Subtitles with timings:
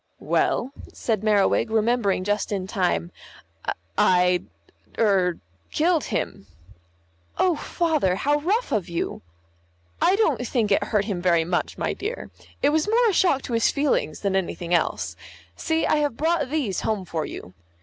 [0.17, 3.11] "Well," said Merriwig, remembering just in time,
[3.99, 4.41] "I
[4.97, 5.37] er
[5.69, 6.47] killed him."
[7.37, 9.21] "Oh, Father, how rough of you."
[10.01, 12.31] "I don't think it hurt him very much, my dear.
[12.63, 15.15] It was more a shock to his feelings than anything else.
[15.55, 17.53] See, I have brought these home for you."